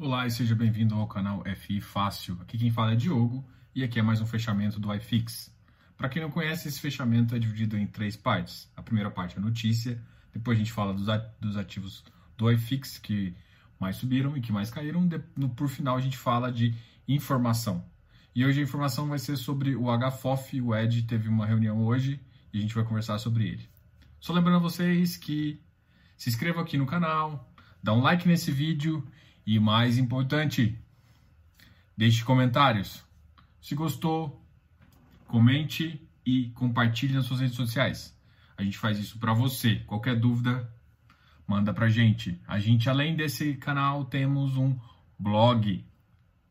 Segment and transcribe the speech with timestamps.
[0.00, 2.38] Olá e seja bem-vindo ao canal FI Fácil.
[2.40, 5.52] Aqui quem fala é Diogo e aqui é mais um fechamento do iFix.
[5.96, 8.70] Para quem não conhece, esse fechamento é dividido em três partes.
[8.76, 10.00] A primeira parte é notícia,
[10.32, 12.04] depois a gente fala dos ativos
[12.36, 13.34] do iFix que
[13.80, 15.08] mais subiram e que mais caíram.
[15.56, 16.76] Por final, a gente fala de
[17.08, 17.84] informação.
[18.36, 20.60] E hoje a informação vai ser sobre o HFOF.
[20.62, 22.20] O Ed teve uma reunião hoje
[22.52, 23.68] e a gente vai conversar sobre ele.
[24.20, 25.60] Só lembrando a vocês que
[26.16, 27.52] se inscrevam aqui no canal,
[27.82, 29.04] dá um like nesse vídeo
[29.48, 30.78] e mais importante,
[31.96, 33.02] deixe comentários.
[33.62, 34.44] Se gostou,
[35.26, 38.14] comente e compartilhe nas suas redes sociais.
[38.58, 39.76] A gente faz isso para você.
[39.86, 40.70] Qualquer dúvida,
[41.46, 42.38] manda pra gente.
[42.46, 44.78] A gente, além desse canal, temos um
[45.18, 45.82] blog,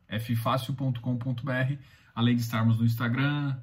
[0.08, 1.76] ffácil.com.br,
[2.12, 3.56] além de estarmos no Instagram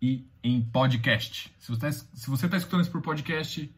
[0.00, 1.52] e em podcast.
[1.58, 3.74] Se você está tá escutando isso por podcast,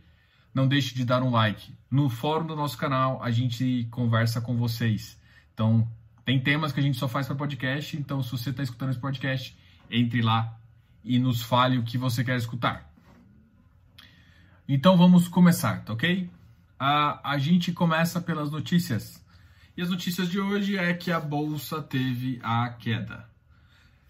[0.59, 1.73] não deixe de dar um like.
[1.89, 5.17] No fórum do nosso canal, a gente conversa com vocês.
[5.55, 5.89] Então,
[6.25, 8.99] tem temas que a gente só faz para podcast, então se você está escutando esse
[8.99, 9.57] podcast,
[9.89, 10.59] entre lá
[11.05, 12.93] e nos fale o que você quer escutar.
[14.69, 16.29] Então vamos começar, tá ok?
[16.79, 19.25] A, a gente começa pelas notícias.
[19.77, 23.31] E as notícias de hoje é que a bolsa teve a queda.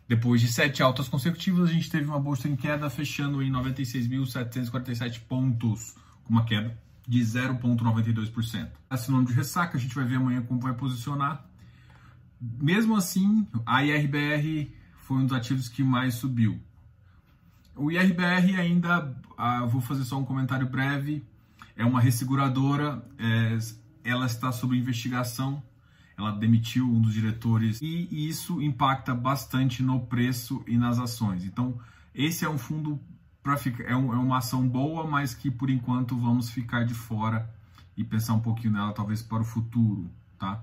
[0.09, 5.21] Depois de sete altas consecutivas, a gente teve uma bolsa em queda, fechando em 96.747
[5.29, 5.95] pontos
[6.29, 6.77] uma queda
[7.07, 8.69] de 0,92%.
[8.91, 11.45] A sinônimo de ressaca, a gente vai ver amanhã como vai posicionar.
[12.41, 14.71] Mesmo assim, a IRBR
[15.03, 16.61] foi um dos ativos que mais subiu.
[17.75, 21.25] O IRBR ainda, ah, vou fazer só um comentário breve,
[21.77, 23.59] é uma resseguradora, é,
[24.05, 25.63] ela está sob investigação,
[26.17, 31.45] ela demitiu um dos diretores e isso impacta bastante no preço e nas ações.
[31.45, 31.79] Então,
[32.13, 33.01] esse é um fundo
[33.59, 37.49] ficar, é, um, é uma ação boa, mas que por enquanto vamos ficar de fora
[37.97, 40.63] e pensar um pouquinho nela, talvez para o futuro, tá?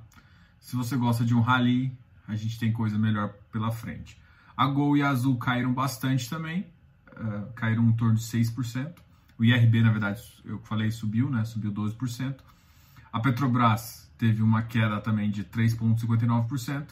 [0.60, 1.96] Se você gosta de um rally,
[2.28, 4.20] a gente tem coisa melhor pela frente.
[4.56, 6.66] A Gol e a Azul caíram bastante também,
[7.12, 8.94] uh, caíram em torno de 6%.
[9.38, 11.44] O IRB, na verdade, eu falei, subiu, né?
[11.44, 12.38] Subiu 12%.
[13.12, 16.88] A Petrobras teve uma queda também de 3,59%.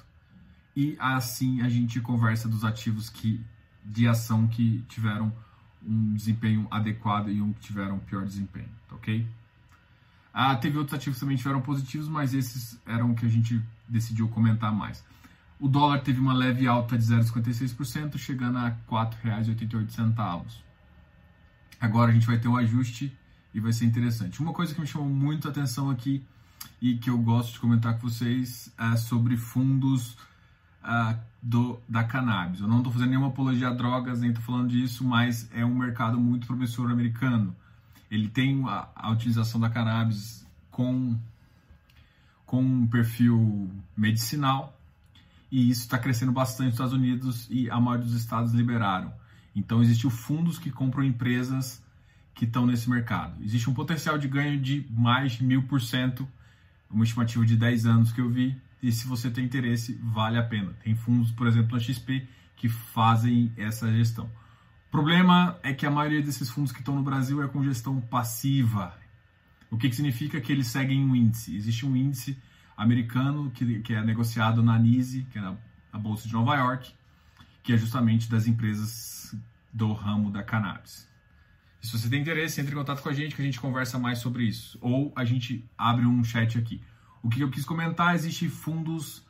[0.76, 3.44] E assim a gente conversa dos ativos que,
[3.84, 5.34] de ação que tiveram
[5.88, 9.28] um desempenho adequado e um que tiveram pior desempenho, tá ok?
[10.34, 14.28] Ah, teve outros ativos que também tiveram positivos, mas esses eram que a gente decidiu
[14.30, 15.04] comentar mais.
[15.60, 20.44] O dólar teve uma leve alta de 0,56%, chegando a R$ 4,88.
[21.80, 23.16] Agora a gente vai ter um ajuste
[23.54, 24.42] e vai ser interessante.
[24.42, 26.24] Uma coisa que me chamou muito a atenção aqui
[26.82, 30.18] e que eu gosto de comentar com vocês é sobre fundos
[30.84, 32.62] uh, do, da cannabis.
[32.62, 35.76] Eu não estou fazendo nenhuma apologia a drogas, nem estou falando disso, mas é um
[35.76, 37.54] mercado muito promissor americano.
[38.10, 41.20] Ele tem a, a utilização da cannabis com,
[42.46, 44.80] com um perfil medicinal
[45.52, 49.14] e isso está crescendo bastante nos Estados Unidos e a maioria dos estados liberaram.
[49.54, 51.84] Então, existem fundos que compram empresas
[52.34, 53.44] que estão nesse mercado.
[53.44, 56.28] Existe um potencial de ganho de mais de mil por cento,
[56.90, 60.44] uma estimativa de 10 anos que eu vi, e se você tem interesse, vale a
[60.44, 60.74] pena.
[60.84, 62.28] Tem fundos, por exemplo, na XP,
[62.58, 64.26] que fazem essa gestão.
[64.88, 68.02] O problema é que a maioria desses fundos que estão no Brasil é com gestão
[68.02, 68.94] passiva.
[69.72, 71.56] O que, que significa que eles seguem um índice?
[71.56, 72.38] Existe um índice
[72.76, 75.56] americano que, que é negociado na NISE, que é
[75.92, 76.94] a Bolsa de Nova York,
[77.64, 79.34] que é justamente das empresas
[79.72, 81.08] do ramo da cannabis.
[81.82, 83.98] E se você tem interesse, entre em contato com a gente que a gente conversa
[83.98, 84.78] mais sobre isso.
[84.82, 86.82] Ou a gente abre um chat aqui.
[87.24, 89.24] O que eu quis comentar, existem fundos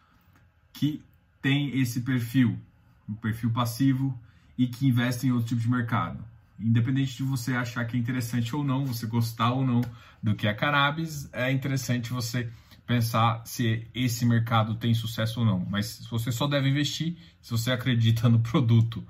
[0.74, 1.04] que
[1.42, 2.60] têm esse perfil,
[3.08, 4.20] um perfil passivo
[4.58, 6.26] e que investem em outro tipo de mercado.
[6.60, 9.82] Independente de você achar que é interessante ou não, você gostar ou não
[10.22, 12.50] do que é cannabis, é interessante você
[12.88, 15.60] pensar se esse mercado tem sucesso ou não.
[15.60, 19.06] Mas você só deve investir se você acredita no produto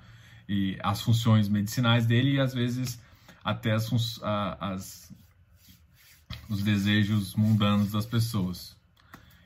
[0.48, 3.02] e as funções medicinais dele e às vezes
[3.44, 3.90] até as,
[4.60, 5.14] as
[6.50, 8.76] os desejos mundanos das pessoas.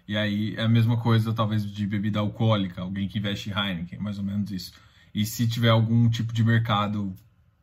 [0.07, 4.17] E aí é a mesma coisa, talvez, de bebida alcoólica, alguém que investe Heineken, mais
[4.17, 4.71] ou menos isso.
[5.13, 7.13] E se tiver algum tipo de mercado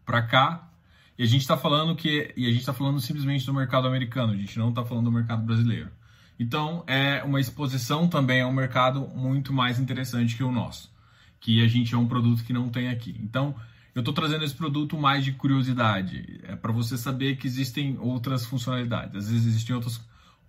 [0.05, 0.71] para cá,
[1.17, 4.33] e a gente está falando que e a gente está falando simplesmente do mercado americano,
[4.33, 5.91] a gente não está falando do mercado brasileiro.
[6.39, 10.93] Então é uma exposição também a um mercado muito mais interessante que o nosso,
[11.41, 13.17] que a gente é um produto que não tem aqui.
[13.23, 13.55] Então
[13.95, 18.45] eu estou trazendo esse produto mais de curiosidade, é para você saber que existem outras
[18.45, 19.15] funcionalidades.
[19.15, 20.01] Às vezes existem outras.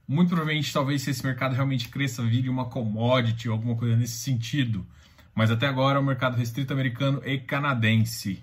[0.07, 4.17] Muito provavelmente, talvez se esse mercado realmente cresça, vire uma commodity ou alguma coisa nesse
[4.17, 4.85] sentido.
[5.33, 8.41] Mas até agora é um mercado restrito americano e canadense.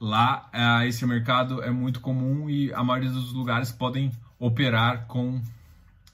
[0.00, 5.40] Lá, uh, esse mercado é muito comum e a maioria dos lugares podem operar com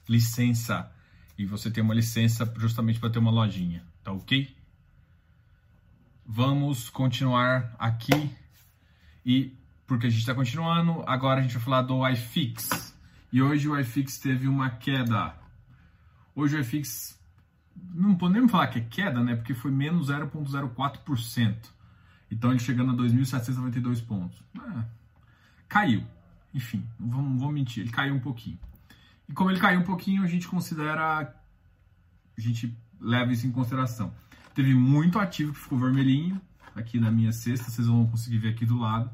[0.07, 0.91] licença.
[1.37, 4.55] e você tem uma licença justamente para ter uma lojinha, tá ok?
[6.31, 8.31] Vamos continuar aqui
[9.25, 12.93] e porque a gente está continuando, agora a gente vai falar do iFix.
[13.33, 15.35] E hoje o iFix teve uma queda.
[16.35, 17.19] Hoje o iFix,
[17.95, 19.35] não podemos falar que é queda, né?
[19.35, 21.55] Porque foi menos 0,04%.
[22.29, 24.39] Então ele chegando a 2.792 pontos.
[24.55, 24.83] É,
[25.67, 26.05] caiu.
[26.53, 28.59] Enfim, não vou, não vou mentir, ele caiu um pouquinho.
[29.27, 31.21] E como ele caiu um pouquinho, a gente considera.
[32.37, 34.13] A gente leva isso em consideração.
[34.59, 36.41] Teve muito ativo que ficou vermelhinho
[36.75, 39.09] aqui na minha cesta, vocês vão conseguir ver aqui do lado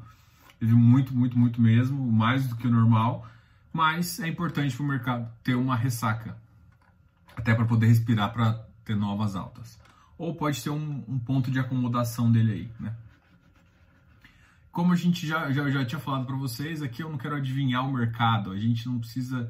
[0.58, 3.24] teve muito, muito, muito mesmo, mais do que o normal,
[3.72, 6.36] mas é importante para o mercado ter uma ressaca,
[7.36, 8.54] até para poder respirar para
[8.84, 9.78] ter novas altas.
[10.18, 12.92] Ou pode ser um, um, ponto de acomodação dele aí, né?
[14.72, 17.88] Como a gente já, já, já tinha falado para vocês, aqui eu não quero adivinhar
[17.88, 19.48] o mercado, a gente não precisa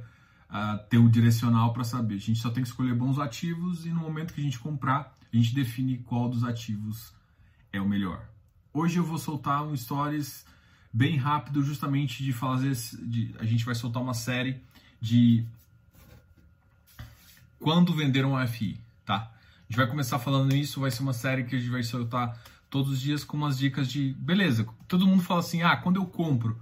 [0.89, 4.01] ter um direcional para saber, a gente só tem que escolher bons ativos e no
[4.01, 7.13] momento que a gente comprar, a gente define qual dos ativos
[7.73, 8.25] é o melhor.
[8.73, 10.47] Hoje eu vou soltar um stories
[10.93, 12.75] bem rápido, justamente de fazer.
[13.03, 14.61] De, a gente vai soltar uma série
[15.01, 15.47] de
[17.59, 19.17] quando vender um AFI, tá?
[19.17, 22.39] A gente vai começar falando isso, vai ser uma série que a gente vai soltar
[22.71, 24.67] todos os dias com umas dicas de beleza.
[24.87, 26.59] Todo mundo fala assim: "Ah, quando eu compro".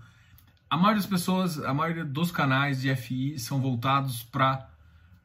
[0.68, 4.68] A maioria das pessoas, a maioria dos canais de FI são voltados para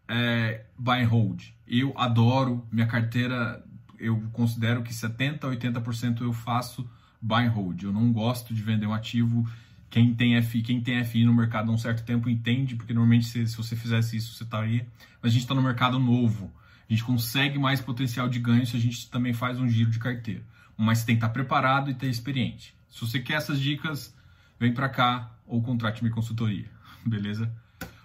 [0.07, 1.43] é, buy and hold.
[1.67, 3.63] Eu adoro minha carteira,
[3.97, 6.89] eu considero que 70 a 80% eu faço
[7.21, 7.83] buy and hold.
[7.83, 9.47] Eu não gosto de vender um ativo.
[9.89, 13.25] Quem tem FI, quem tem FI no mercado há um certo tempo entende, porque normalmente
[13.25, 14.87] se, se você fizesse isso, você estaria.
[15.21, 16.51] Mas a gente está no mercado novo.
[16.89, 19.99] A gente consegue mais potencial de ganho se a gente também faz um giro de
[19.99, 20.43] carteira.
[20.75, 22.73] Mas tem que estar preparado e ter experiente.
[22.89, 24.15] Se você quer essas dicas,
[24.59, 26.69] vem para cá ou contrate minha consultoria.
[27.05, 27.51] Beleza?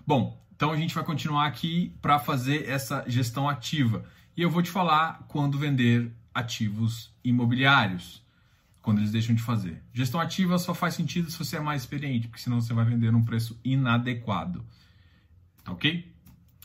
[0.06, 4.04] Bom, então a gente vai continuar aqui para fazer essa gestão ativa.
[4.36, 8.24] E eu vou te falar quando vender ativos imobiliários
[8.84, 9.82] quando eles deixam de fazer.
[9.94, 13.10] Gestão ativa só faz sentido se você é mais experiente, porque senão você vai vender
[13.10, 14.62] num preço inadequado.
[15.64, 16.12] Tá ok?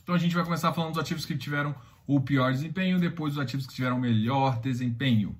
[0.04, 1.74] Então a gente vai começar falando dos ativos que tiveram
[2.06, 5.34] o pior desempenho, depois os ativos que tiveram o melhor desempenho.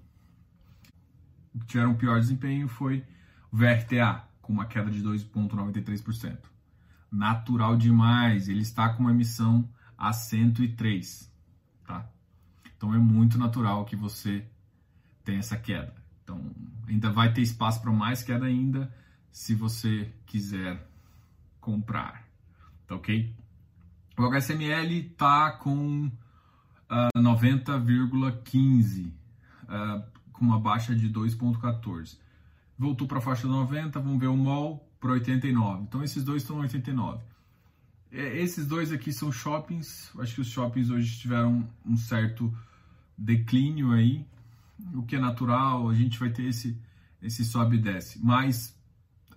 [1.54, 3.04] O que tiveram o pior desempenho foi
[3.52, 6.40] o VRTA, com uma queda de 2,93%.
[7.12, 11.32] Natural demais, ele está com uma emissão a 103,
[11.86, 12.10] tá?
[12.76, 14.44] Então é muito natural que você
[15.24, 15.94] tenha essa queda.
[16.24, 16.52] Então,
[16.88, 18.92] ainda vai ter espaço para mais queda ainda
[19.32, 20.84] se você quiser
[21.62, 22.28] comprar.
[22.88, 23.32] Tá ok?
[24.18, 26.12] O HSML está com uh,
[26.90, 30.04] ah, 90,15, uh,
[30.34, 32.18] com uma baixa de 2,14.
[32.80, 35.84] Voltou para a faixa 90, vamos ver o MOL para 89.
[35.84, 37.22] Então, esses dois estão 89.
[38.10, 40.10] É, esses dois aqui são shoppings.
[40.18, 42.58] Acho que os shoppings hoje tiveram um certo
[43.18, 44.26] declínio aí,
[44.94, 46.80] o que é natural, a gente vai ter esse,
[47.22, 48.18] esse sobe e desce.
[48.24, 48.74] Mas,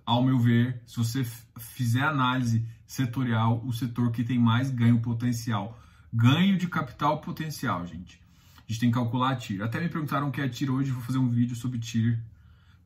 [0.05, 1.25] ao meu ver, se você
[1.59, 5.77] fizer análise setorial, o setor que tem mais ganho potencial,
[6.13, 8.21] ganho de capital potencial, gente.
[8.57, 9.61] A gente tem que calcular a TIR.
[9.61, 12.17] Até me perguntaram o que é TIR hoje, vou fazer um vídeo sobre TIR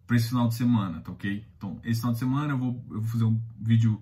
[0.07, 1.45] para esse final de semana, tá ok?
[1.57, 4.01] Então, esse final de semana eu vou, eu vou fazer um vídeo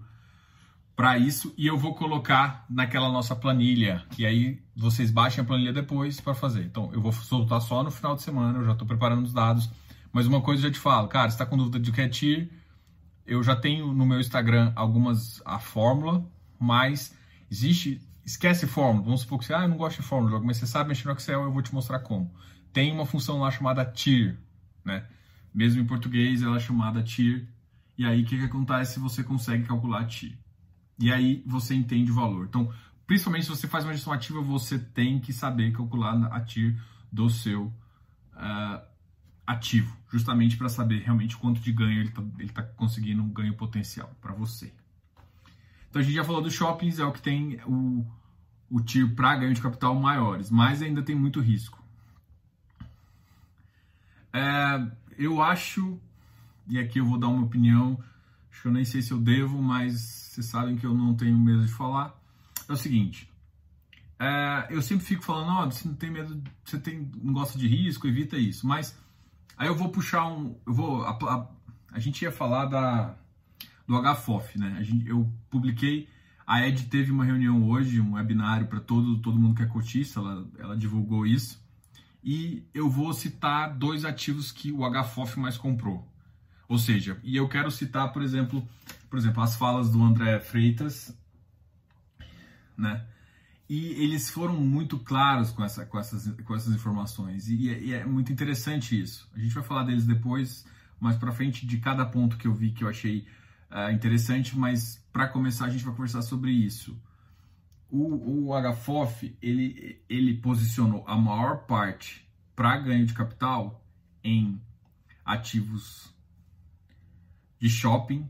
[0.95, 4.05] para isso e eu vou colocar naquela nossa planilha.
[4.17, 6.63] E aí vocês baixem a planilha depois para fazer.
[6.63, 9.69] Então eu vou soltar só no final de semana, eu já estou preparando os dados.
[10.13, 12.49] Mas uma coisa eu já te falo, cara, está com dúvida de que é TIR,
[13.25, 16.25] eu já tenho no meu Instagram algumas a fórmula,
[16.59, 17.13] mas
[17.51, 18.01] existe.
[18.23, 19.05] Esquece fórmula.
[19.05, 21.13] Vamos supor que você, ah, eu não gosto de fórmula, mas você sabe mexer no
[21.13, 22.33] Excel, eu vou te mostrar como.
[22.73, 24.35] Tem uma função lá chamada TIR,
[24.83, 25.05] né?
[25.55, 27.47] Mesmo em português, ela é chamada TIR.
[27.97, 30.37] E aí, o que, que acontece se você consegue calcular TIR?
[30.99, 32.45] E aí você entende o valor.
[32.45, 32.71] Então,
[33.07, 36.77] principalmente se você faz uma gestão ativa, você tem que saber calcular a TIR
[37.09, 37.67] do seu
[38.33, 38.85] uh,
[39.47, 42.09] ativo, justamente para saber realmente quanto de ganho ele
[42.43, 44.73] está tá conseguindo um ganho potencial para você.
[45.89, 48.05] Então a gente já falou dos shoppings, é o que tem o,
[48.69, 51.81] o TIR para ganho de capital maiores, mas ainda tem muito risco.
[54.33, 55.99] É, eu acho,
[56.67, 57.99] e aqui eu vou dar uma opinião,
[58.51, 61.37] acho que eu nem sei se eu devo, mas vocês sabem que eu não tenho
[61.37, 62.13] medo de falar.
[62.67, 63.29] É o seguinte,
[64.19, 67.67] é, eu sempre fico falando, oh, você não tem medo, você tem, não gosta de
[67.67, 68.65] risco, evita isso.
[68.65, 68.97] Mas
[69.57, 71.47] aí eu vou puxar um, eu vou, a, a,
[71.91, 73.15] a gente ia falar da
[73.87, 74.83] do HFOF, né?
[74.83, 76.09] Gente, eu publiquei,
[76.45, 80.19] a Ed teve uma reunião hoje, um webinário para todo todo mundo que é cotista,
[80.19, 81.63] ela, ela divulgou isso.
[82.25, 86.11] E eu vou citar dois ativos que o HFOF mais comprou.
[86.67, 88.67] Ou seja, e eu quero citar, por exemplo,
[89.11, 91.15] por exemplo, as falas do André Freitas,
[92.75, 93.05] né?
[93.69, 97.47] E eles foram muito claros com, essa, com, essas, com essas informações.
[97.47, 99.29] E, e é muito interessante isso.
[99.35, 100.65] A gente vai falar deles depois,
[100.99, 103.27] mais para frente, de cada ponto que eu vi que eu achei
[103.71, 104.57] uh, interessante.
[104.57, 106.99] Mas para começar, a gente vai conversar sobre isso.
[107.89, 113.83] O, o HFOF, ele, ele posicionou a maior parte para ganho de capital
[114.23, 114.59] em
[115.23, 116.13] ativos
[117.59, 118.29] de shopping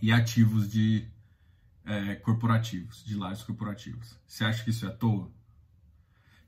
[0.00, 1.06] e ativos de
[1.84, 4.18] é, corporativos, de lares corporativos.
[4.26, 5.30] Você acha que isso é à toa?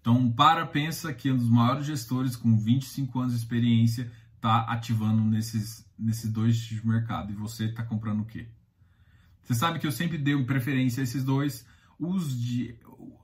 [0.00, 5.22] Então, para, pensa que um dos maiores gestores com 25 anos de experiência está ativando
[5.22, 8.49] nesses, nesses dois tipos de mercado e você está comprando o quê?
[9.42, 11.66] Você sabe que eu sempre dei preferência a esses dois.
[11.99, 12.75] Os de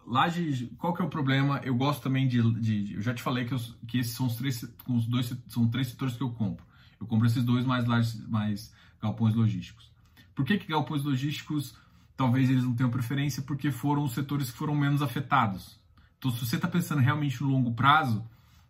[0.06, 1.60] laje, qual que é o problema?
[1.64, 4.36] Eu gosto também de, de eu já te falei que, eu, que esses são os
[4.36, 6.64] três, os dois, são três setores que eu compro.
[7.00, 7.86] Eu compro esses dois mais
[8.28, 9.90] mais galpões logísticos.
[10.34, 11.74] Por que, que galpões logísticos
[12.16, 13.42] talvez eles não tenham preferência?
[13.42, 15.78] Porque foram os setores que foram menos afetados.
[16.18, 18.24] Então, se você está pensando realmente no longo prazo,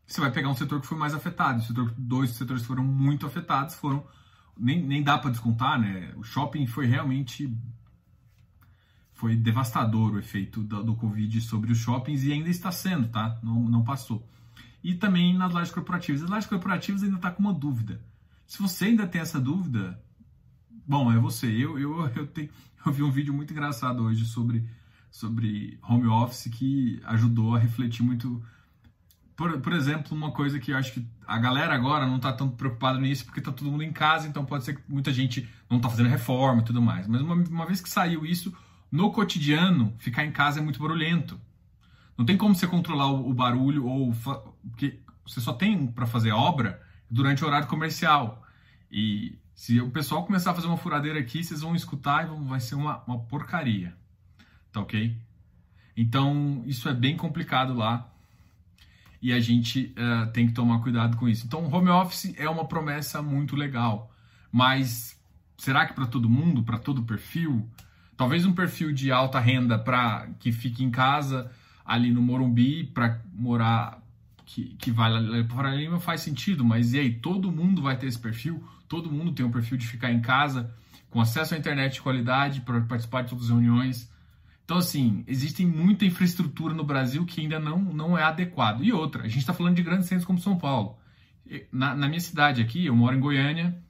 [0.07, 1.61] você vai pegar um setor que foi mais afetado.
[1.61, 4.05] O setor, dois setores que foram muito afetados foram.
[4.57, 6.13] Nem, nem dá para descontar, né?
[6.17, 7.53] O shopping foi realmente.
[9.13, 13.39] Foi devastador o efeito do, do Covid sobre os shoppings e ainda está sendo, tá?
[13.43, 14.27] Não, não passou.
[14.85, 16.23] E também nas lajes corporativas.
[16.23, 18.01] As lajes corporativas ainda está com uma dúvida.
[18.47, 20.01] Se você ainda tem essa dúvida,
[20.87, 21.47] bom, é você.
[21.47, 22.49] Eu, eu, eu, tenho,
[22.85, 24.69] eu vi um vídeo muito engraçado hoje sobre,
[25.11, 28.43] sobre home office que ajudou a refletir muito.
[29.37, 32.49] Por, por exemplo, uma coisa que eu acho que a galera agora não está tão
[32.49, 35.76] preocupada nisso porque está todo mundo em casa, então pode ser que muita gente não
[35.76, 37.07] está fazendo reforma e tudo mais.
[37.07, 38.57] Mas uma, uma vez que saiu isso,
[38.90, 41.38] no cotidiano, ficar em casa é muito barulhento.
[42.16, 44.14] Não tem como você controlar o, o barulho ou
[44.71, 48.43] porque você só tem para fazer obra durante o horário comercial.
[48.90, 52.61] E se o pessoal começar a fazer uma furadeira aqui, vocês vão escutar e vai
[52.61, 53.95] ser uma, uma porcaria.
[54.73, 55.14] Tá ok?
[55.95, 58.11] Então, isso é bem complicado lá
[59.26, 61.47] e a gente uh, tem que tomar cuidado com isso.
[61.47, 64.09] Então, home office é uma promessa muito legal,
[64.52, 65.21] mas
[65.59, 67.68] será que para todo mundo, para todo perfil?
[68.16, 71.50] Talvez um perfil de alta renda para que fique em casa
[71.85, 74.00] ali no Morumbi para morar
[74.45, 75.11] que, que vai
[75.42, 77.12] para Lima faz sentido, mas e aí?
[77.12, 78.62] Todo mundo vai ter esse perfil?
[78.87, 80.73] Todo mundo tem um perfil de ficar em casa,
[81.11, 84.09] com acesso à internet de qualidade, para participar de todas as reuniões.
[84.66, 88.85] Então, assim, existe muita infraestrutura no Brasil que ainda não, não é adequado.
[88.85, 90.99] E outra, a gente está falando de grandes centros como São Paulo.
[91.73, 93.80] Na, na, minha cidade aqui, eu moro em Goiânia,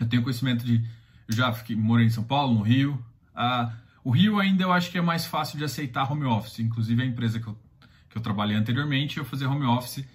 [0.00, 0.82] eu tenho conhecimento de.
[1.28, 3.04] Eu já fiquei, morei em São Paulo, no Rio.
[3.34, 6.60] Ah, o Rio ainda eu acho que é mais fácil de aceitar home office.
[6.60, 7.58] Inclusive, a empresa que eu
[8.14, 10.06] que eu trabalhei anteriormente, eu fazia home office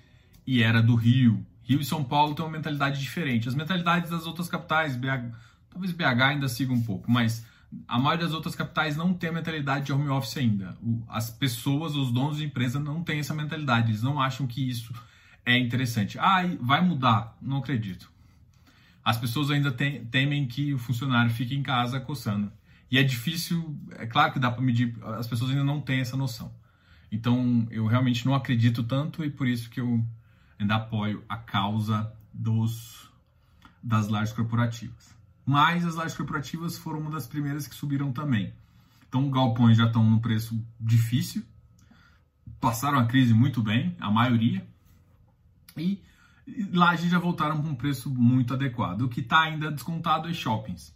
[0.47, 1.45] e era do Rio.
[1.61, 3.49] Rio e São Paulo têm uma mentalidade diferente.
[3.49, 5.35] As mentalidades das outras capitais, BH,
[5.69, 7.45] talvez BH ainda siga um pouco, mas
[7.87, 10.75] a maioria das outras capitais não tem a mentalidade de home office ainda.
[11.07, 13.91] As pessoas, os donos de empresa não têm essa mentalidade.
[13.91, 14.93] Eles não acham que isso
[15.45, 16.17] é interessante.
[16.19, 17.37] Ah, vai mudar?
[17.41, 18.11] Não acredito.
[19.03, 22.51] As pessoas ainda tem, temem que o funcionário fique em casa coçando.
[22.91, 26.17] E é difícil, é claro que dá para medir, as pessoas ainda não têm essa
[26.17, 26.51] noção.
[27.11, 30.03] Então, eu realmente não acredito tanto e por isso que eu
[30.59, 33.09] ainda apoio a causa dos
[33.81, 35.15] das lajes corporativas.
[35.49, 38.53] Mas as lajes corporativas foram uma das primeiras que subiram também.
[39.07, 41.43] Então, galpões já estão no preço difícil,
[42.59, 44.63] passaram a crise muito bem, a maioria,
[45.75, 45.99] e
[46.71, 49.01] lajes já voltaram para um preço muito adequado.
[49.01, 50.95] O que está ainda descontado é shoppings.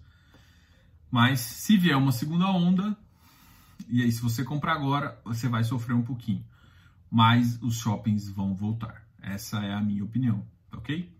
[1.09, 2.95] Mas se vier uma segunda onda,
[3.89, 6.45] e aí, se você comprar agora, você vai sofrer um pouquinho.
[7.09, 9.01] Mas os shoppings vão voltar.
[9.19, 11.11] Essa é a minha opinião, ok?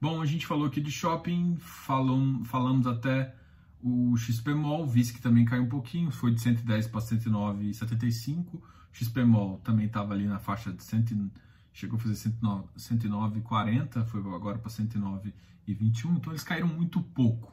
[0.00, 3.34] Bom, a gente falou aqui de shopping, falou, falamos até
[3.82, 8.60] o XP Mall, visto que também caiu um pouquinho, foi de 110 para 109,75.
[8.92, 11.30] XP Mall também estava ali na faixa de 100,
[11.72, 12.30] chegou a fazer
[12.76, 16.16] 109,40, foi agora para 109,21.
[16.16, 17.52] Então eles caíram muito pouco.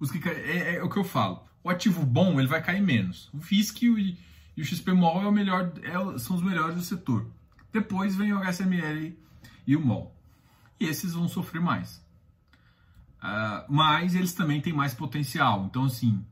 [0.00, 1.44] Os que é, é, o que eu falo.
[1.62, 3.30] O ativo bom ele vai cair menos.
[3.32, 4.18] O FISC e,
[4.56, 7.26] e o XP Mall é o melhor, é, são os melhores do setor.
[7.72, 9.16] Depois vem o HSML
[9.66, 10.14] e o MOL.
[10.78, 11.98] E esses vão sofrer mais.
[13.22, 15.66] Uh, mas eles também têm mais potencial.
[15.66, 16.24] Então, assim,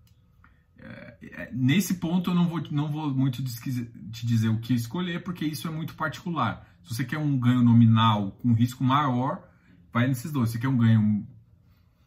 [0.78, 5.44] é, nesse ponto eu não vou, não vou muito te dizer o que escolher, porque
[5.44, 6.68] isso é muito particular.
[6.82, 9.48] Se você quer um ganho nominal com risco maior,
[9.92, 10.50] vai nesses dois.
[10.50, 11.26] Se você quer um ganho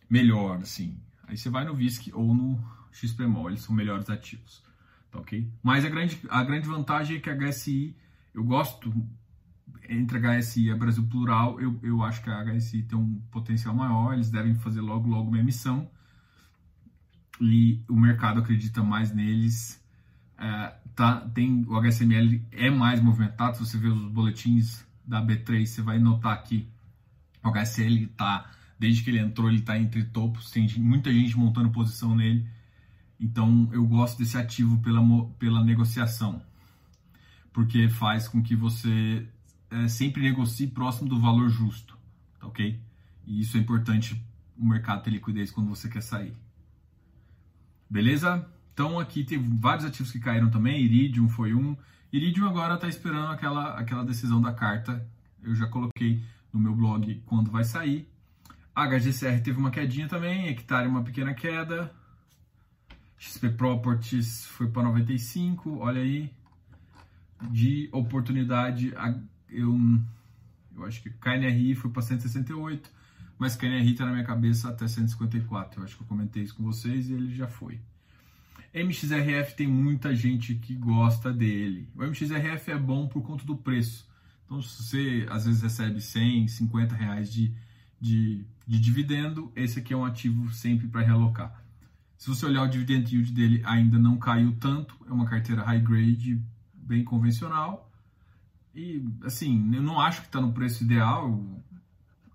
[0.09, 4.63] melhor, assim, Aí você vai no VISC ou no XPMOL, eles são melhores ativos.
[5.11, 5.47] Tá ok?
[5.61, 7.95] Mas a grande, a grande vantagem é que a HSI,
[8.33, 8.93] eu gosto,
[9.89, 13.21] entre a HSI e a Brasil Plural, eu, eu acho que a HSI tem um
[13.31, 15.89] potencial maior, eles devem fazer logo, logo uma emissão.
[17.39, 19.83] E o mercado acredita mais neles
[20.37, 23.57] é, tá, tem o HSML é mais movimentado.
[23.57, 26.67] Se você ver os boletins da B3, você vai notar que
[27.43, 30.51] o HSL está, desde que ele entrou, ele está entre topos.
[30.51, 32.47] Tem muita gente montando posição nele.
[33.19, 35.01] Então eu gosto desse ativo pela,
[35.39, 36.41] pela negociação,
[37.53, 39.25] porque faz com que você
[39.75, 41.97] é, sempre negocie próximo do valor justo,
[42.39, 42.79] tá ok?
[43.25, 44.23] E isso é importante
[44.57, 46.33] o mercado ter liquidez quando você quer sair.
[47.89, 48.49] Beleza?
[48.73, 51.75] Então aqui tem vários ativos que caíram também, Iridium foi um.
[52.11, 55.05] Iridium agora está esperando aquela, aquela decisão da carta.
[55.43, 58.09] Eu já coloquei no meu blog quando vai sair.
[58.73, 61.93] A HGCR teve uma quedinha também, Hectare uma pequena queda.
[63.17, 66.31] XP Properties foi para 95, olha aí.
[67.51, 68.93] De oportunidade,
[69.49, 69.77] eu,
[70.75, 72.89] eu acho que KNRI foi para 168,
[73.37, 75.79] mas KNRI está na minha cabeça até 154.
[75.79, 77.79] Eu acho que eu comentei isso com vocês e ele já foi.
[78.73, 81.87] MXRF tem muita gente que gosta dele.
[81.95, 84.05] O MXRF é bom por conta do preço.
[84.45, 87.53] Então, se você às vezes recebe 100, 50 reais de,
[87.99, 91.63] de, de dividendo, esse aqui é um ativo sempre para realocar.
[92.17, 94.95] Se você olhar o dividend yield dele, ainda não caiu tanto.
[95.07, 96.41] É uma carteira high grade,
[96.73, 97.89] bem convencional.
[98.75, 101.27] E, assim, eu não acho que está no preço ideal.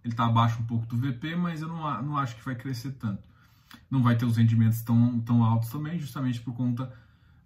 [0.03, 2.93] Ele está abaixo um pouco do VP, mas eu não, não acho que vai crescer
[2.93, 3.31] tanto
[3.91, 6.93] não vai ter os rendimentos tão, tão altos também, justamente por conta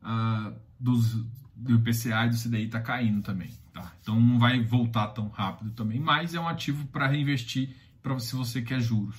[0.02, 1.14] uh, dos,
[1.56, 3.50] do IPCA e do CDI tá caindo também.
[3.72, 3.92] Tá?
[4.00, 8.36] Então não vai voltar tão rápido também, mas é um ativo para reinvestir para se
[8.36, 9.16] você quer juros.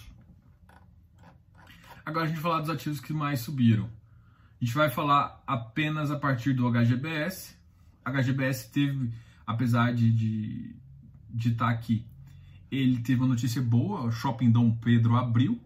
[2.05, 3.89] Agora a gente vai falar dos ativos que mais subiram.
[4.61, 7.57] A gente vai falar apenas a partir do HGBS.
[8.05, 9.11] HGBS teve,
[9.45, 10.75] apesar de estar de,
[11.29, 12.05] de tá aqui,
[12.71, 15.59] ele teve uma notícia boa, o Shopping Dom Pedro abriu,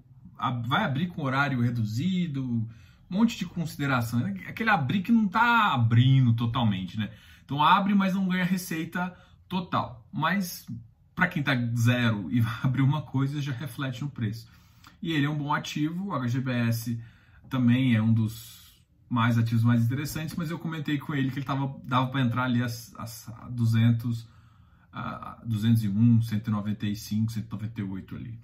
[0.68, 2.68] vai abrir com horário reduzido, um
[3.10, 4.26] monte de consideração.
[4.48, 7.10] Aquele abrir que não está abrindo totalmente, né?
[7.44, 9.14] Então abre, mas não ganha receita
[9.48, 10.08] total.
[10.12, 10.68] Mas
[11.16, 14.48] para quem está zero e vai abrir uma coisa, já reflete no preço.
[15.02, 17.02] E ele é um bom ativo, o HGBS
[17.50, 18.69] também é um dos
[19.10, 22.44] mais ativos mais interessantes, mas eu comentei com ele que ele tava, dava para entrar
[22.44, 24.28] ali as, as 200,
[24.94, 28.40] a 201, 195, 198 ali.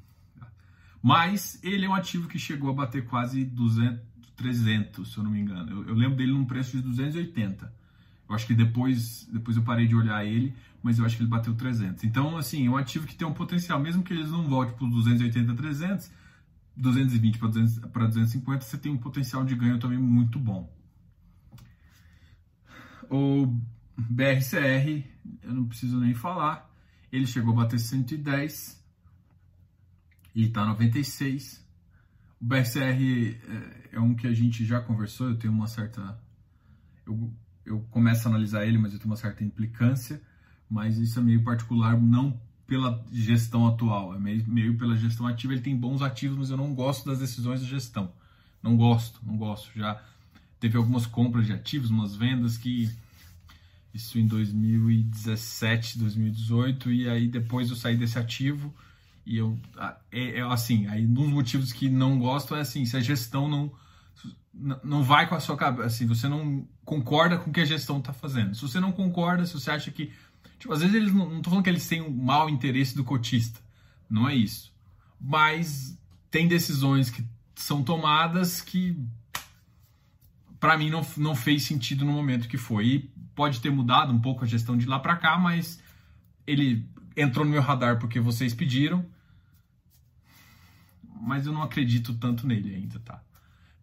[1.02, 4.02] Mas ele é um ativo que chegou a bater quase 200,
[4.36, 5.72] 300, se eu não me engano.
[5.72, 7.72] Eu, eu lembro dele num preço de 280.
[8.28, 10.52] Eu acho que depois, depois eu parei de olhar ele,
[10.82, 12.04] mas eu acho que ele bateu 300.
[12.04, 14.86] Então, assim, é um ativo que tem um potencial, mesmo que eles não voltem para
[14.86, 16.12] os 280, 300,
[16.76, 20.74] 220 para 250, você tem um potencial de ganho também muito bom.
[23.10, 23.48] O
[23.98, 25.06] BRCR,
[25.44, 26.70] eu não preciso nem falar,
[27.12, 28.84] ele chegou a bater 110
[30.34, 31.66] e está 96.
[32.42, 33.40] O BSR
[33.92, 36.20] é, é um que a gente já conversou, eu tenho uma certa.
[37.06, 37.34] Eu,
[37.66, 40.22] eu começo a analisar ele, mas eu tenho uma certa implicância,
[40.70, 45.54] mas isso é meio particular, não pela gestão atual, é meio, meio pela gestão ativa.
[45.54, 48.12] Ele tem bons ativos, mas eu não gosto das decisões de gestão.
[48.62, 49.70] Não gosto, não gosto.
[49.76, 50.02] Já
[50.60, 52.90] teve algumas compras de ativos, umas vendas que
[53.94, 58.74] isso em 2017, 2018, e aí depois eu saí desse ativo
[59.26, 59.58] e eu,
[60.12, 63.48] é, é, assim, aí um dos motivos que não gosto é assim, se a gestão
[63.48, 63.72] não
[64.84, 68.00] não vai com a sua cabeça, assim, você não concorda com o que a gestão
[68.00, 68.56] está fazendo.
[68.56, 70.12] Se você não concorda, se você acha que,
[70.58, 73.60] tipo, às vezes eles não, não falando que eles têm um mau interesse do cotista,
[74.10, 74.74] não é isso.
[75.20, 75.98] Mas
[76.32, 78.98] tem decisões que são tomadas que
[80.60, 82.86] para mim não, não fez sentido no momento que foi.
[82.86, 83.00] E
[83.36, 85.80] pode ter mudado um pouco a gestão de lá para cá, mas
[86.48, 89.06] ele entrou no meu radar porque vocês pediram
[91.26, 93.22] mas eu não acredito tanto nele ainda, tá?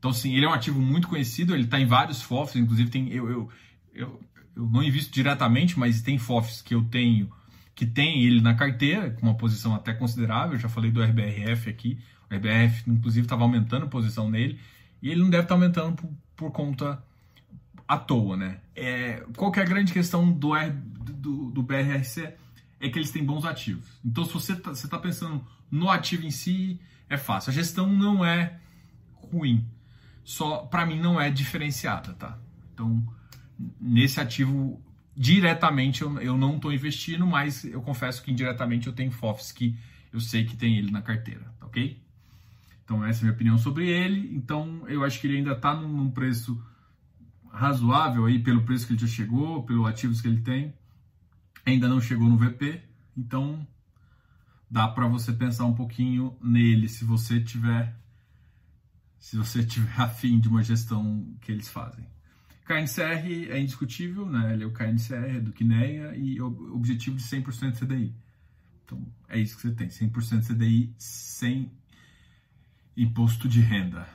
[0.03, 3.09] Então, sim, ele é um ativo muito conhecido, ele está em vários FOFs, inclusive tem,
[3.13, 3.49] eu, eu,
[3.95, 4.21] eu,
[4.57, 7.31] eu não invisto diretamente, mas tem FOFs que eu tenho
[7.73, 11.71] que tem ele na carteira, com uma posição até considerável, eu já falei do RBRF
[11.71, 14.59] aqui, o RBRF inclusive estava aumentando a posição nele,
[15.01, 17.01] e ele não deve estar tá aumentando por, por, conta
[17.87, 18.59] à toa, né?
[18.75, 22.35] É, qual é a grande questão do, R, do, do BRRC?
[22.81, 23.87] É que eles têm bons ativos.
[24.05, 27.51] Então, se você está tá pensando no ativo em si, é fácil.
[27.51, 28.59] A gestão não é
[29.31, 29.65] ruim.
[30.25, 32.39] Só para mim não é diferenciada, tá?
[32.73, 33.05] Então,
[33.81, 34.83] nesse ativo
[35.17, 39.77] diretamente eu, eu não estou investindo, mas eu confesso que indiretamente eu tenho FOFs que
[40.13, 42.01] eu sei que tem ele na carteira, tá ok?
[42.85, 44.35] Então essa é a minha opinião sobre ele.
[44.35, 46.63] Então eu acho que ele ainda está num, preço
[47.51, 50.75] razoável aí pelo preço que ele já chegou, pelos ativos que ele tem.
[51.65, 52.83] Ainda não chegou no VP,
[53.17, 53.67] então
[54.71, 57.95] dá para você pensar um pouquinho nele se você tiver
[59.23, 62.05] se você tiver afim de uma gestão que eles fazem.
[62.67, 64.53] KNCR é indiscutível, né?
[64.53, 68.15] Ele é o KNCR do Kinea e o objetivo de 100% CDI.
[68.85, 71.71] Então, é isso que você tem, 100% CDI sem
[72.97, 74.07] imposto de renda,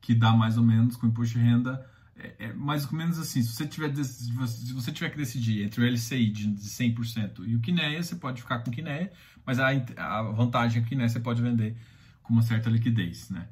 [0.00, 1.84] que dá mais ou menos com imposto de renda
[2.16, 4.32] é, é mais ou menos assim, se você tiver se
[4.72, 8.60] você tiver que decidir entre o LCI de 100% e o Kinea, você pode ficar
[8.60, 9.12] com o Kinea,
[9.44, 11.76] mas a, a vantagem é que o você pode vender
[12.22, 13.48] com uma certa liquidez, né?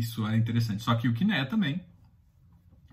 [0.00, 0.82] Isso é interessante.
[0.82, 1.84] Só que o Kinea também,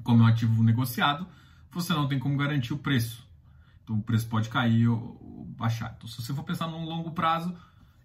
[0.03, 1.25] como é um ativo negociado,
[1.71, 3.25] você não tem como garantir o preço.
[3.83, 5.93] Então o preço pode cair ou, baixar.
[5.95, 7.55] Então se você for pensar num longo prazo,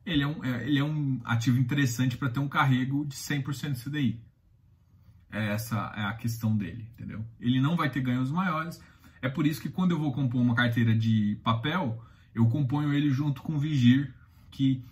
[0.06, 3.82] ele é um, é, ele é um ativo interessante para ter um carrego de 100%
[3.82, 4.20] CDI.
[5.30, 7.24] Essa é a questão dele, entendeu?
[7.40, 8.80] Ele não vai ter ganhos maiores.
[9.20, 13.10] É por isso que quando eu vou compor uma carteira de papel, eu componho ele
[13.10, 14.14] junto com o Vigir,
[14.50, 14.84] que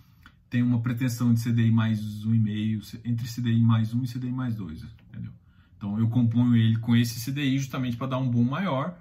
[0.51, 4.83] tem uma pretensão de CDI mais 1,5, entre CDI mais 1 e CDI mais 2,
[5.09, 5.31] entendeu?
[5.77, 8.99] Então eu componho ele com esse CDI justamente para dar um boom maior.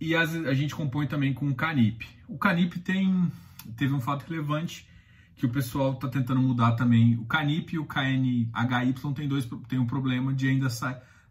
[0.00, 2.06] E a gente compõe também com o Canip.
[2.26, 3.30] O Canip tem,
[3.76, 4.88] teve um fato relevante
[5.36, 7.16] que o pessoal está tentando mudar também.
[7.18, 10.68] O Canip e o KNHY tem, dois, tem um problema de ainda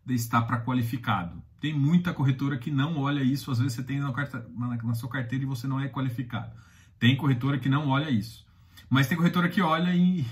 [0.05, 1.41] de estar para qualificado.
[1.59, 5.09] Tem muita corretora que não olha isso, às vezes você tem na, na, na sua
[5.09, 6.55] carteira e você não é qualificado.
[6.99, 8.46] Tem corretora que não olha isso.
[8.89, 10.25] Mas tem corretora que olha e,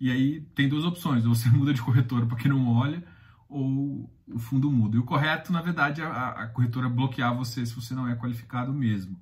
[0.00, 1.24] e aí tem duas opções.
[1.24, 3.04] Ou você muda de corretora porque não olha,
[3.48, 4.96] ou o fundo muda.
[4.96, 8.72] E o correto, na verdade, é a, corretora bloquear você se você não é qualificado
[8.72, 9.20] mesmo.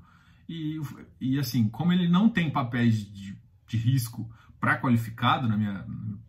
[0.48, 0.80] E,
[1.20, 3.36] e assim, como ele não tem papéis de
[3.68, 5.86] de risco para qualificado, na minha,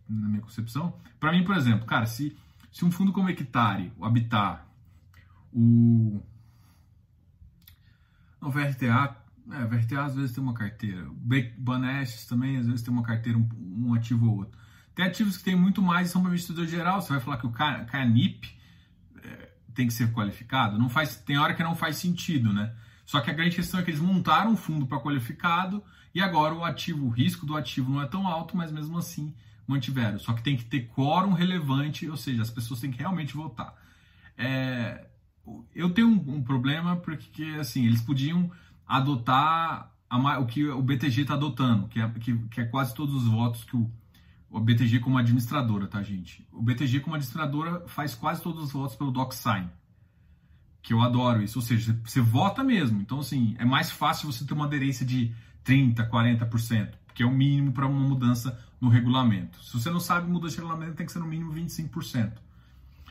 [0.08, 0.94] na minha concepção.
[1.18, 2.36] Para mim, por exemplo, cara, se,
[2.70, 4.62] se um fundo como Hectare, o Habitat,
[5.52, 6.22] o.
[8.40, 9.16] o VRTA,
[9.52, 11.06] é, VRTA às vezes tem uma carteira.
[11.58, 14.58] Banestes também às vezes tem uma carteira, um, um, ativo ou outro.
[14.94, 17.00] Tem ativos que tem muito mais e são para investidor geral.
[17.00, 18.48] Você vai falar que o Canip
[19.22, 20.78] é, tem que ser qualificado?
[20.78, 22.74] Não faz, tem hora que não faz sentido, né?
[23.06, 25.82] Só que a grande questão é que eles montaram um fundo para qualificado
[26.14, 29.34] e agora o ativo, o risco do ativo não é tão alto, mas mesmo assim
[29.66, 30.18] mantiveram.
[30.18, 33.74] Só que tem que ter quórum relevante, ou seja, as pessoas têm que realmente votar.
[34.36, 35.06] É,
[35.74, 38.50] eu tenho um, um, problema porque assim eles podiam
[38.96, 43.14] adotar a, o que o BTG está adotando, que é, que, que é, quase todos
[43.14, 43.90] os votos que o,
[44.50, 46.46] o BTG como administradora, tá gente?
[46.52, 49.68] O BTG como administradora faz quase todos os votos pelo DocSign
[50.82, 53.00] que eu adoro isso, ou seja, você vota mesmo.
[53.00, 55.32] Então, assim, é mais fácil você ter uma aderência de
[55.64, 59.62] 30%, 40%, que é o mínimo para uma mudança no regulamento.
[59.62, 62.32] Se você não sabe mudança de regulamento, tem que ser no mínimo 25%.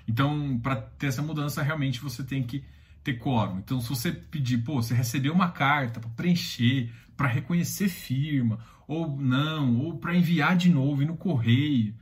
[0.08, 2.64] Então, para ter essa mudança, realmente você tem que
[3.04, 3.60] ter quórum.
[3.60, 9.16] Então, se você pedir, pô, você recebeu uma carta para preencher, para reconhecer firma, ou
[9.16, 11.94] não, ou para enviar de novo no correio,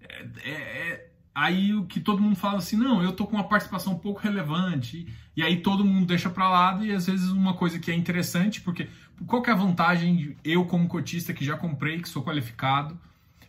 [0.00, 1.08] é, é, é
[1.40, 5.06] Aí o que todo mundo fala assim, não, eu tô com uma participação pouco relevante,
[5.36, 8.60] e aí todo mundo deixa para lado, e às vezes uma coisa que é interessante,
[8.60, 8.88] porque
[9.24, 12.98] qual que é a vantagem eu como cotista que já comprei, que sou qualificado,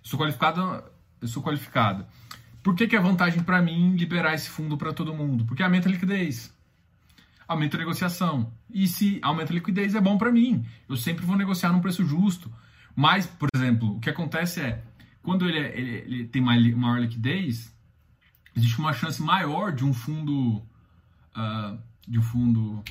[0.04, 0.84] sou qualificado,
[1.20, 2.06] eu sou qualificado.
[2.62, 5.44] Por que, que é vantagem para mim liberar esse fundo para todo mundo?
[5.46, 6.56] Porque aumenta a liquidez,
[7.50, 8.54] aumenta a negociação.
[8.70, 10.64] E se aumenta a liquidez é bom para mim.
[10.88, 12.54] Eu sempre vou negociar num preço justo.
[12.96, 14.84] Mas, por exemplo, o que acontece é,
[15.24, 17.76] quando ele, é, ele, ele tem maior liquidez,
[18.56, 20.58] existe uma chance maior de um fundo
[21.36, 22.84] uh, de um fundo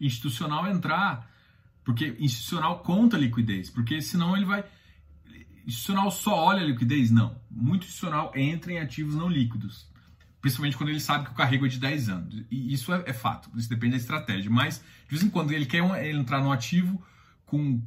[0.00, 1.30] institucional entrar,
[1.84, 4.64] porque institucional conta liquidez, porque senão ele vai
[5.64, 7.12] institucional só olha a liquidez?
[7.12, 7.36] Não.
[7.48, 9.86] Muito institucional entra em ativos não líquidos.
[10.42, 12.44] Principalmente quando ele sabe que o carrego é de 10 anos.
[12.50, 14.50] E isso é, é fato, isso depende da estratégia.
[14.50, 17.00] Mas, de vez em quando, ele quer um, ele entrar no ativo
[17.46, 17.80] com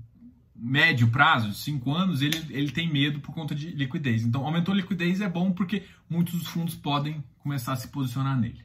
[0.56, 4.24] médio prazo, de 5 anos, ele, ele tem medo por conta de liquidez.
[4.24, 8.40] Então, aumentou a liquidez é bom porque muitos dos fundos podem começar a se posicionar
[8.40, 8.64] nele.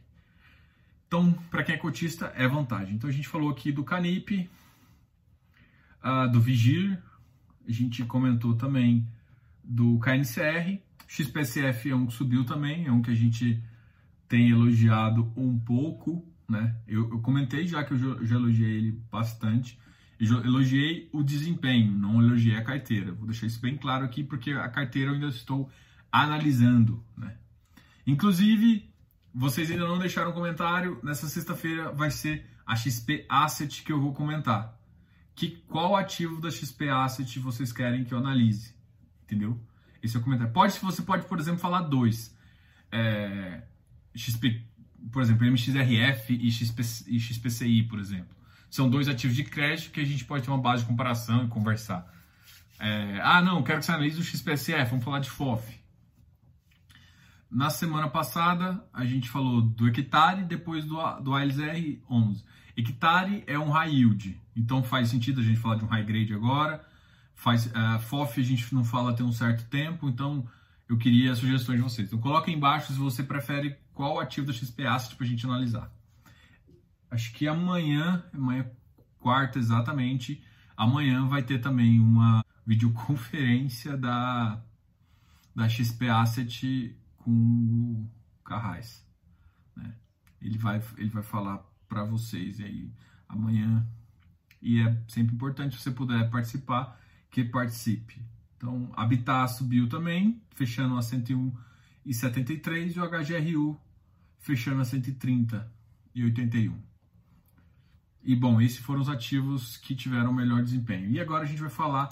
[1.08, 2.94] Então, para quem é cotista, é vantagem.
[2.94, 4.48] Então, a gente falou aqui do Canip,
[6.04, 6.96] uh, do Vigir,
[7.66, 9.04] a gente comentou também
[9.64, 13.60] do KNCR, XPSF é um que subiu também, é um que a gente
[14.30, 16.76] tem elogiado um pouco, né?
[16.86, 19.76] Eu, eu comentei já que eu já elogiei ele bastante.
[20.20, 23.10] Elogiei o desempenho, não elogiei a carteira.
[23.10, 25.68] Vou deixar isso bem claro aqui, porque a carteira eu ainda estou
[26.12, 27.04] analisando.
[27.16, 27.34] Né?
[28.06, 28.88] Inclusive,
[29.34, 31.00] vocês ainda não deixaram comentário.
[31.02, 34.78] Nessa sexta-feira vai ser a XP Asset que eu vou comentar.
[35.34, 38.76] Que, qual ativo da XP Asset vocês querem que eu analise?
[39.24, 39.60] Entendeu?
[40.00, 40.52] Esse é o comentário.
[40.52, 42.36] Pode, você pode, por exemplo, falar dois.
[42.92, 43.62] É,
[44.14, 44.64] XP,
[45.12, 48.36] por exemplo, MXRF e, XP, e XPCI, por exemplo.
[48.70, 51.48] São dois ativos de crédito que a gente pode ter uma base de comparação e
[51.48, 52.06] conversar.
[52.78, 55.78] É, ah, não, quero que você analise o XPSF, vamos falar de FOF.
[57.50, 62.44] Na semana passada, a gente falou do hectare depois do, do ALSR 11.
[62.76, 66.32] Hectare é um high yield, então faz sentido a gente falar de um high grade
[66.32, 66.80] agora.
[67.34, 70.46] Faz, uh, FOF a gente não fala tem um certo tempo, então
[70.88, 72.06] eu queria sugestões de vocês.
[72.06, 75.92] Então coloca embaixo se você prefere qual ativo da XP Asset para a gente analisar.
[77.10, 78.66] Acho que amanhã, amanhã
[79.18, 80.42] quarta exatamente,
[80.74, 84.58] amanhã vai ter também uma videoconferência da,
[85.54, 88.10] da XP Asset com o
[88.42, 89.06] Carrais.
[89.76, 89.94] Né?
[90.40, 92.90] Ele, vai, ele vai falar para vocês aí
[93.28, 93.86] amanhã.
[94.62, 96.98] E é sempre importante, se você puder participar,
[97.30, 98.18] que participe.
[98.56, 103.89] Então, Habitat subiu também, fechando a 101,73 e o HGRU
[104.40, 106.74] fechando a 130,81.
[108.22, 111.10] E bom, esses foram os ativos que tiveram melhor desempenho.
[111.10, 112.08] E agora a gente vai falar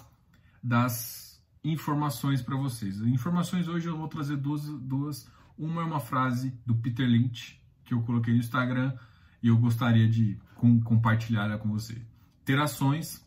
[0.63, 3.01] das informações para vocês.
[3.01, 5.31] Informações hoje eu vou trazer duas, duas.
[5.57, 8.97] Uma é uma frase do Peter Lynch que eu coloquei no Instagram
[9.43, 12.01] e eu gostaria de com, compartilhar ela com você.
[12.45, 13.27] Ter ações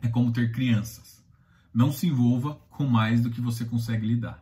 [0.00, 1.24] é como ter crianças.
[1.72, 4.41] Não se envolva com mais do que você consegue lidar.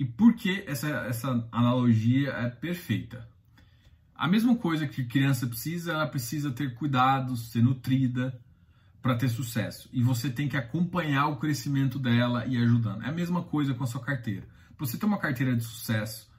[0.00, 3.28] E por que essa, essa analogia é perfeita?
[4.14, 8.40] A mesma coisa que criança precisa, ela precisa ter cuidados, ser nutrida,
[9.02, 9.90] para ter sucesso.
[9.92, 13.02] E você tem que acompanhar o crescimento dela e ajudando.
[13.02, 14.48] É a mesma coisa com a sua carteira.
[14.74, 16.30] Para você ter uma carteira de sucesso,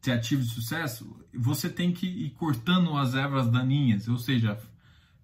[0.00, 4.56] ter ativo de sucesso, você tem que ir cortando as ervas daninhas, ou seja,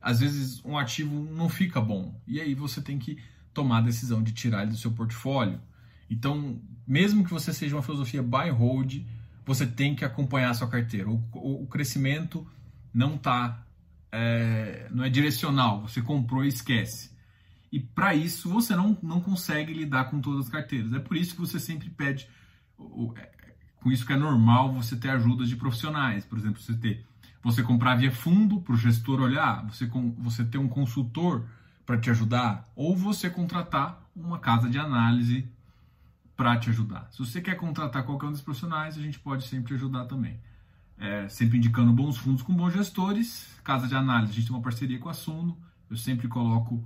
[0.03, 2.21] às vezes um ativo não fica bom.
[2.27, 3.17] E aí você tem que
[3.55, 5.61] tomar a decisão de tirar ele do seu portfólio.
[6.11, 9.03] Então, mesmo que você seja uma filosofia buy and hold,
[9.45, 11.09] você tem que acompanhar a sua carteira.
[11.09, 12.47] O, o, o crescimento
[12.93, 13.67] não está
[14.11, 17.15] é, não é direcional, você comprou e esquece.
[17.71, 20.93] E para isso você não, não consegue lidar com todas as carteiras.
[20.93, 22.29] É por isso que você sempre pede,
[23.17, 23.31] é,
[23.77, 26.25] com isso que é normal você ter ajuda de profissionais.
[26.25, 27.05] Por exemplo, você ter
[27.43, 31.47] você comprar via fundo para o gestor olhar, você, você ter um consultor
[31.85, 35.49] para te ajudar, ou você contratar uma casa de análise
[36.37, 37.09] para te ajudar.
[37.11, 40.39] Se você quer contratar qualquer um dos profissionais, a gente pode sempre ajudar também
[40.99, 43.49] é, sempre indicando bons fundos com bons gestores.
[43.63, 45.57] Casa de análise, a gente tem uma parceria com a Suno,
[45.91, 46.85] eu sempre coloco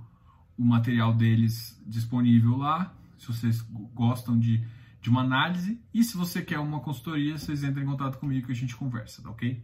[0.57, 3.61] o material deles disponível lá, se vocês
[3.93, 4.63] gostam de,
[5.01, 5.79] de uma análise.
[5.93, 9.21] E se você quer uma consultoria, vocês entrem em contato comigo que a gente conversa,
[9.21, 9.63] tá ok?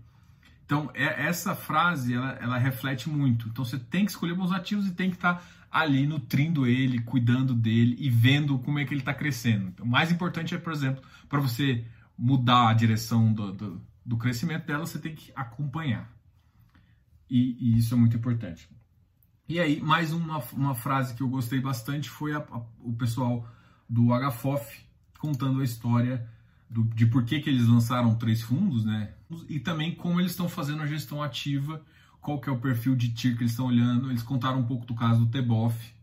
[0.67, 3.47] Então, é, essa frase, ela, ela reflete muito.
[3.47, 7.01] Então, você tem que escolher bons ativos e tem que estar tá ali nutrindo ele,
[7.01, 9.69] cuidando dele e vendo como é que ele está crescendo.
[9.69, 11.83] Então, o mais importante é, por exemplo, para você
[12.15, 16.09] mudar a direção do, do do crescimento dela, você tem que acompanhar.
[17.29, 18.69] E, e isso é muito importante.
[19.49, 23.45] E aí, mais uma, uma frase que eu gostei bastante foi a, a, o pessoal
[23.87, 24.85] do HFOF
[25.19, 26.25] contando a história
[26.69, 29.13] do, de por que, que eles lançaram três fundos, né?
[29.49, 31.83] E também como eles estão fazendo a gestão ativa,
[32.21, 34.09] qual que é o perfil de TIR que eles estão olhando.
[34.09, 35.93] Eles contaram um pouco do caso do Teboff,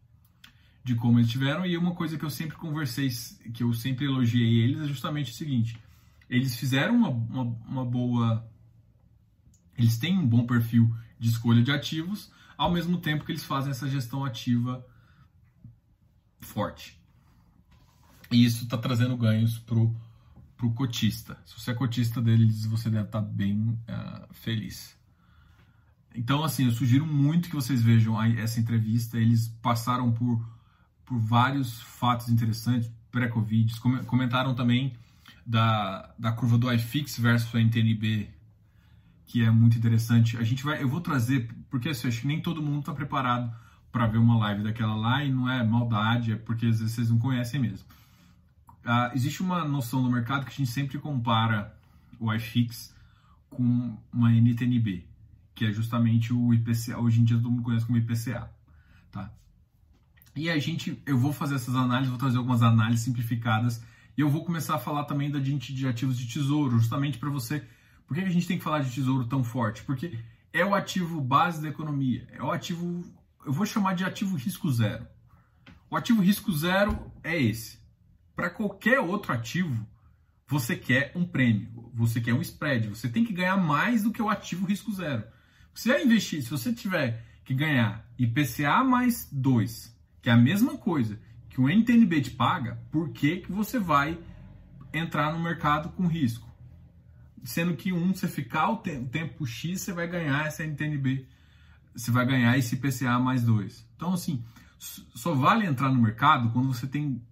[0.82, 1.64] de como eles tiveram.
[1.66, 3.10] E uma coisa que eu sempre conversei,
[3.52, 5.78] que eu sempre elogiei eles, é justamente o seguinte:
[6.28, 8.46] eles fizeram uma, uma, uma boa.
[9.76, 13.70] Eles têm um bom perfil de escolha de ativos, ao mesmo tempo que eles fazem
[13.70, 14.84] essa gestão ativa
[16.40, 16.98] forte.
[18.30, 19.94] E isso está trazendo ganhos para o
[20.74, 21.36] cotista.
[21.44, 24.96] Se você é cotista deles, você deve estar tá bem uh, feliz.
[26.14, 29.18] Então, assim, eu sugiro muito que vocês vejam essa entrevista.
[29.18, 30.46] Eles passaram por,
[31.04, 33.80] por vários fatos interessantes, pré-Covid.
[34.06, 34.94] Comentaram também
[35.44, 38.30] da, da curva do iFix versus o NTNB,
[39.26, 40.36] que é muito interessante.
[40.36, 43.52] A gente vai, eu vou trazer, porque assim, acho que nem todo mundo está preparado
[43.90, 47.10] para ver uma live daquela lá e não é maldade, é porque às vezes vocês
[47.10, 47.86] não conhecem mesmo.
[48.84, 51.74] Uh, existe uma noção no mercado que a gente sempre compara
[52.20, 52.94] o iFix
[53.48, 55.06] com uma NTNB,
[55.54, 56.98] que é justamente o IPCA.
[56.98, 58.50] Hoje em dia todo mundo conhece como IPCA,
[59.10, 59.32] tá?
[60.36, 63.82] E a gente, eu vou fazer essas análises, vou trazer algumas análises simplificadas
[64.16, 67.30] e eu vou começar a falar também da gente de ativos de tesouro, justamente para
[67.30, 67.64] você.
[68.06, 69.82] Por que a gente tem que falar de tesouro tão forte?
[69.82, 70.18] Porque
[70.52, 72.26] é o ativo base da economia.
[72.30, 73.02] É o ativo,
[73.46, 75.06] eu vou chamar de ativo risco zero.
[75.90, 77.83] O ativo risco zero é esse.
[78.34, 79.86] Para qualquer outro ativo,
[80.46, 84.20] você quer um prêmio, você quer um spread, você tem que ganhar mais do que
[84.20, 85.24] o ativo risco zero.
[85.72, 90.76] Você vai investir, se você tiver que ganhar IPCA mais 2, que é a mesma
[90.76, 91.18] coisa,
[91.48, 94.18] que o NTNB te paga, por que, que você vai
[94.92, 96.52] entrar no mercado com risco?
[97.42, 101.28] Sendo que um, você ficar o tempo X, você vai ganhar essa NTNB,
[101.94, 103.86] você vai ganhar esse PCA mais dois.
[103.94, 104.44] Então, assim,
[104.78, 107.22] só vale entrar no mercado quando você tem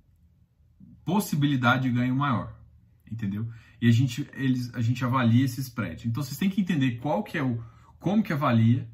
[1.05, 2.55] possibilidade de ganho maior.
[3.11, 3.47] entendeu?
[3.81, 6.09] E a gente, eles, a gente avalia esse spread.
[6.09, 7.63] Então vocês têm que entender qual que é o,
[7.99, 8.89] como que avalia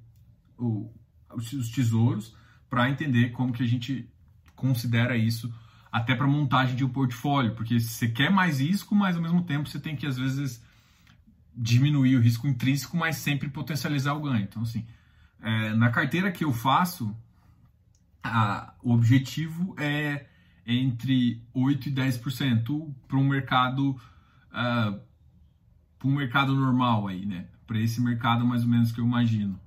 [0.56, 0.90] o,
[1.34, 2.34] os, os tesouros
[2.68, 4.08] para entender como que a gente
[4.56, 5.52] considera isso
[5.90, 9.68] até para montagem de um portfólio, porque você quer mais risco, mas ao mesmo tempo
[9.68, 10.62] você tem que às vezes
[11.54, 14.42] diminuir o risco intrínseco, mas sempre potencializar o ganho.
[14.42, 14.86] Então assim,
[15.40, 17.14] é, na carteira que eu faço,
[18.22, 20.27] a, o objetivo é
[20.68, 23.92] entre 8 e 10% para um mercado
[24.52, 25.00] uh,
[25.98, 27.48] para um mercado normal aí, né?
[27.66, 29.58] Para esse mercado mais ou menos que eu imagino.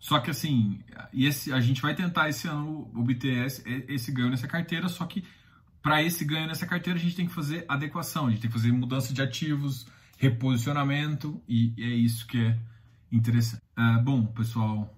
[0.00, 0.80] Só que assim,
[1.12, 5.24] esse, a gente vai tentar esse ano obter esse, esse ganho nessa carteira, só que
[5.82, 8.56] para esse ganho nessa carteira a gente tem que fazer adequação, a gente tem que
[8.56, 9.86] fazer mudança de ativos,
[10.18, 12.58] reposicionamento e é isso que é
[13.12, 13.62] interessante.
[13.78, 14.92] Uh, bom, pessoal,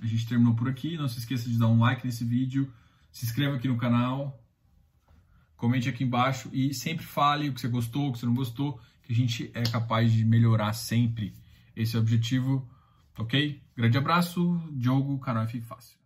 [0.00, 0.96] a gente terminou por aqui.
[0.96, 2.72] Não se esqueça de dar um like nesse vídeo,
[3.12, 4.42] se inscreva aqui no canal,
[5.60, 8.80] comente aqui embaixo e sempre fale o que você gostou, o que você não gostou,
[9.02, 11.34] que a gente é capaz de melhorar sempre
[11.76, 12.66] esse objetivo,
[13.18, 13.60] ok?
[13.76, 15.99] Grande abraço, Diogo, canal F Fácil.